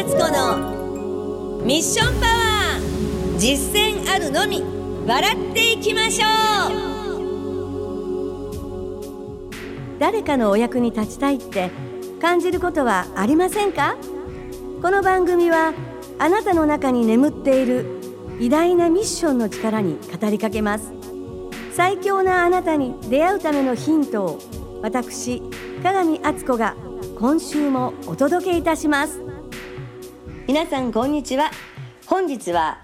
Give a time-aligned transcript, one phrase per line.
[0.00, 4.62] 敦子のミッションパワー実践あるのみ。
[5.06, 6.26] 笑っていきましょ
[9.44, 9.50] う。
[9.98, 11.70] 誰かのお役に立ちたいって
[12.18, 13.98] 感じることはありませんか？
[14.80, 15.74] この番組は
[16.18, 18.00] あなたの中に眠っている
[18.38, 20.94] 偉大なミッションの力に語りかけます。
[21.74, 24.38] 最強なあなたに出会うためのヒントを
[24.80, 25.42] 私
[25.82, 26.74] 鏡敦子が
[27.18, 29.20] 今週もお届けいたします。
[30.50, 31.52] 皆さんこんにちは
[32.06, 32.80] 本日は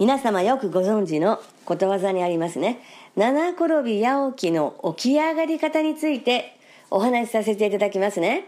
[0.00, 2.80] 皆様よくご存知のことわざにありますね
[3.14, 6.58] 七転び八起きの起き上がり方について
[6.90, 8.46] お話しさせていただきますね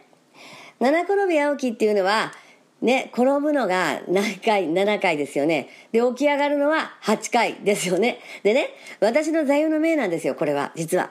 [0.81, 2.33] 七転び八起きっていうのは
[2.83, 5.71] ね、転ぶのが何回、7回ですよね。
[5.93, 8.19] で、起き上がるのは8回ですよね。
[8.43, 8.69] でね、
[9.01, 11.11] 私の座右の銘なんですよ、これは、実は。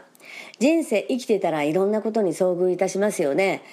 [0.59, 3.63] 人生生きてたらいろんなことに遭遇いたしますよね。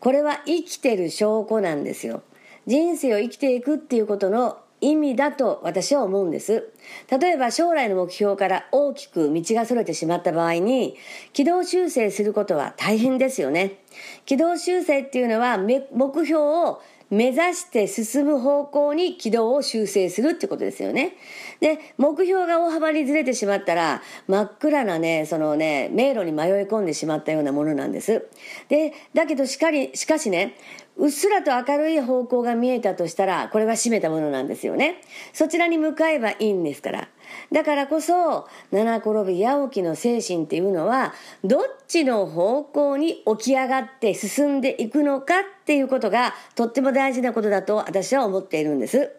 [0.00, 2.22] これは生きてる証拠なんですよ。
[2.66, 6.72] 人生を生きていくっていうことの意味だと私は思うんです。
[7.08, 10.96] 例えば将来の目標から大きく道がそれてしまった場合に、
[11.32, 13.78] 軌道修正することは大変ですよね。
[14.26, 15.80] 軌道修正っていうのは目
[16.24, 16.82] 標を
[17.12, 21.12] 目指して進む方向に軌道を修正するってことですよね。
[21.60, 28.26] で、目標が大幅にずれてしまったら、真っ暗なね、そのね、迷路に迷い込んでしまったようなものなんです。
[28.70, 30.56] で、だけどしかり、しかしね、
[30.96, 35.02] うっすらと明るい方向が見えたとしたら、これは閉めたものなんですよね。
[35.34, 37.08] そちらに向かえばいいんですから。
[37.52, 49.12] だからこそ、七転び八起きの精神っていうのは、どっちの方向に起き上がって進んでいくのかっていうことが、とっても大事なことだと私は思っているんです。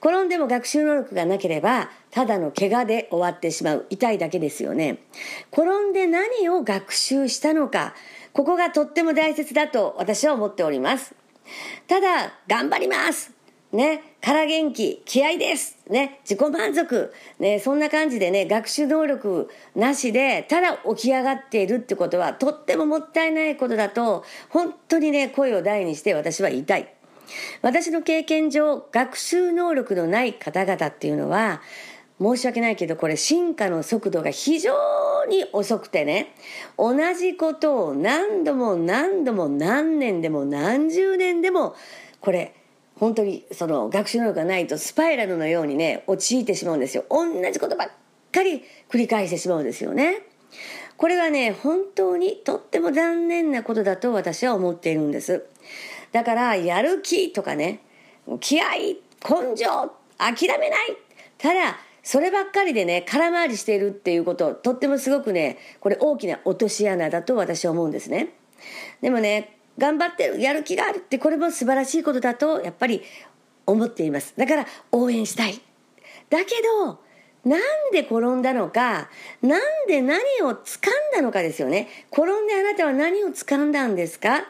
[0.00, 3.86] 転んでも学習能力がなければ、ただの怪我で終わってしまう。
[3.90, 4.98] 痛いだけですよね。
[5.52, 7.94] 転んで何を学習したのか、
[8.32, 11.14] ここがとっても大切だと私は思っております。
[11.86, 13.41] ただ、頑張ります
[13.72, 26.92] ね、から元気、気合ですね、自己満足ね、そんな感じでね、学習能力なしで、ただ起き上がっているってことは、とってももったいないことだと、本当にね、声を大にして私は言いたい。
[27.62, 31.62] 私の経験上、学習能力のない方々っていうのは、
[32.20, 34.74] 申し訳ないけど、これ進化の速度が非常
[35.28, 36.34] に遅くてね、
[36.76, 41.74] 同じことを何度も何度も何年でも何十年でも、
[42.20, 42.54] これ、
[42.96, 47.04] 本当にその学習能力がないとスパイラルのようにね、陥ってしまうんですよ。
[47.10, 47.88] 同じことばっ
[48.30, 50.22] かり繰り返してしまうんですよね。
[50.96, 55.44] これはね、本当にとっても残念なことだと私は思っているんです。
[56.12, 57.80] だから、やる気とかね、
[58.40, 58.64] 気合、
[59.28, 60.96] 根性、諦めない。
[61.38, 68.34] ただ、そればっかりでね、空回りしているっていうこと、とってもすごくね、これ大きな落とし穴だと私は思うんですね。
[69.00, 73.02] でもね、頑張ってる、やる気があるって、これも素晴らしいことだと、やっぱり
[73.66, 74.34] 思っています。
[74.36, 75.60] だから、応援したい。
[76.30, 77.00] だけど、
[77.44, 77.60] なん
[77.92, 79.10] で転んだのか、
[79.40, 80.54] なんで何を掴ん
[81.14, 81.88] だのかですよね。
[82.12, 84.44] 転んであなたは何を掴んだんですか？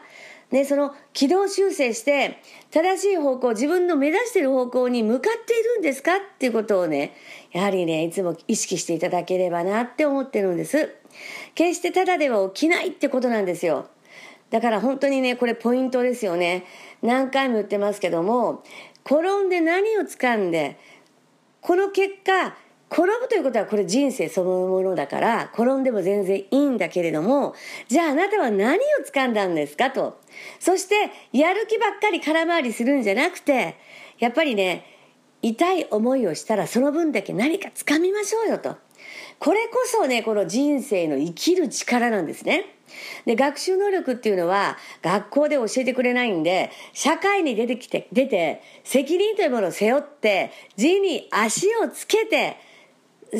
[0.51, 7.15] ね、その軌道修正して正しい方向自分の目指している方向に向かっているんですかっていうことをね
[7.53, 10.93] やはりねいつも意識していただければなって思ってるんです
[11.55, 13.87] 決してただでは起きないってことなんですよ
[14.53, 16.65] だから本当にねこれポイントですよね。
[17.01, 18.63] 何回も言ってますけども
[19.03, 20.77] 転んで何を掴んで
[21.59, 22.55] この結果
[22.91, 27.55] 転ぶということはこれ人生そのものだから転んでも全然いいんだけれども
[27.87, 28.79] じゃああなたは何を
[29.11, 30.21] 掴んだんですかと。
[30.59, 33.75] そしてやる気ばっかり空回りするんじゃなくて
[34.19, 34.85] やっぱりね
[35.43, 38.77] 痛い思いをしたらその分だけ何か掴みましょうよと
[39.39, 42.65] これこそねこの人生の生きる力なんですね
[43.25, 52.57] で学習能力っていうのは学校で教えてくれないんで社会に出てきて出て責任というものを背負って地に足をつけて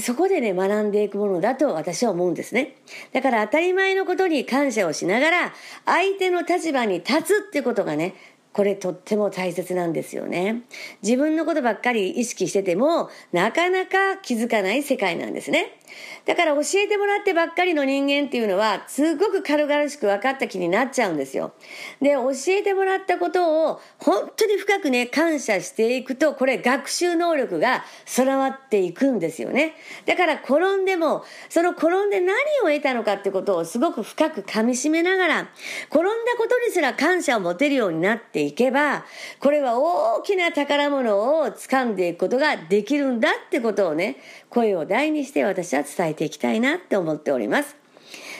[0.01, 2.77] そこでね、学んでいくものだと私は思うんですね。
[3.11, 5.53] だから当たり前のことに感謝をしながら、
[5.85, 8.15] 相手の立場に立つってことがね、
[8.53, 10.61] これとっても大切なんですよね。
[11.01, 15.79] 自分のことばっかり意識してても、なかなか気づかない世界なんですね。
[16.25, 21.53] だから教えてもらってばっかりの人間っていうのは、すごく軽々しく分かった気になっちゃうんですよ。
[22.01, 29.73] で、教えてもらったことを本当に深くね、感謝していくと、これ学習能力が備わっていくんですよね。
[30.05, 35.49] だから転んでも、その転んで何を得たのかってことをすごく深く噛み締めながら、
[35.89, 39.05] 転んだことにすら感謝を持てるようになっていけば、
[39.39, 44.17] これは大きな宝物を掴んでいくことができるんだってことをね、
[44.49, 47.75] 声を大にして私は伝えていきたいなって思っております。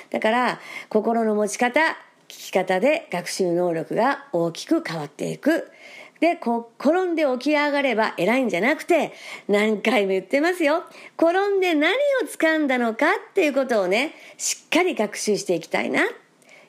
[0.10, 0.60] だから、
[0.90, 1.80] 心の持ち方、
[2.28, 5.72] 聞き方で学習能力が大きく変わっていく。
[6.20, 9.14] で、こ転んで起き上がれば偉いんじゃなくて、
[9.48, 10.84] 何回も言ってますよ。
[11.18, 11.98] 転んで何を
[12.28, 16.08] 掴んだのかっていうことをね、しっかり学習していきたいな。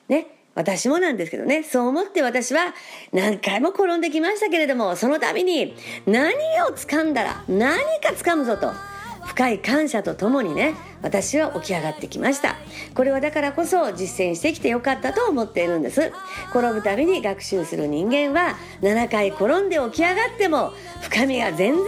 [0.09, 0.27] ね。
[0.55, 2.73] 私もなんですけどね、そう思って私は
[3.11, 5.75] 何回も転んできましたけれども、その度に
[6.05, 6.33] 何
[6.63, 8.94] を掴んだら何か掴むぞと。
[9.25, 12.55] 深い感謝とともにね私は起き上がってきました。
[12.93, 16.11] これはだからこそ実践してきてよかったと思っているんです。
[16.51, 21.81] 転ぶたびに学習する人間は7回転んで起き上がっても深みが全然違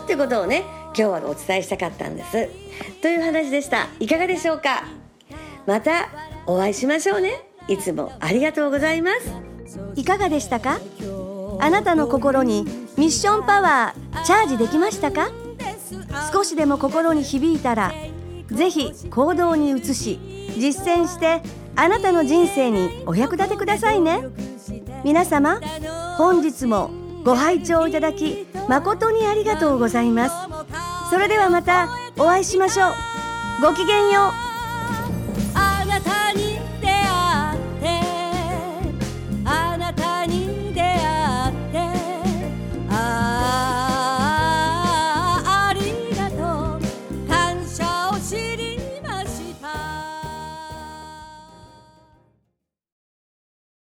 [0.00, 2.48] うってことをね今日はお伝えしたかったんです。
[3.00, 3.88] という話でした。
[4.00, 4.84] いかがでしょうか？
[5.66, 6.10] また
[6.46, 7.44] お会いしましょうね。
[7.68, 9.32] いつもありがとうございます。
[9.94, 10.80] いかがでしたか？
[11.60, 12.64] あなたの心に
[12.98, 15.30] ミッションパワーチャージできましたか？
[16.32, 17.92] 少しでも心に響いたら
[18.46, 20.18] ぜひ行動に移し
[20.56, 21.42] 実践して
[21.74, 24.24] あなたの人生にお役立てくださいね。
[25.04, 25.60] 皆様
[26.16, 26.90] 本日も
[27.24, 30.34] ご拝聴いただき誠にありがとうございます。
[31.10, 31.88] それではまた
[32.18, 32.92] お会いしましょう。
[33.62, 34.41] ごきげんよう。